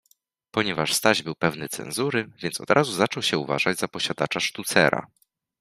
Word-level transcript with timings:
Ponieważ 0.51 0.93
Staś 0.93 1.21
był 1.23 1.35
pewny 1.35 1.67
cenzury, 1.69 2.31
więc 2.37 2.61
od 2.61 2.69
razu 2.71 2.91
zaczął 2.93 3.23
się 3.23 3.37
uważać 3.37 3.77
za 3.79 3.87
posiadacza 3.87 4.39
sztucera. 4.39 5.07